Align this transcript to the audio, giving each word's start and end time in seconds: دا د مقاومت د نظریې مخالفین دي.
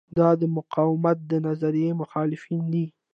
دا 0.17 0.29
د 0.41 0.43
مقاومت 0.57 1.17
د 1.31 1.31
نظریې 1.47 1.89
مخالفین 2.01 2.61
دي. 2.73 2.85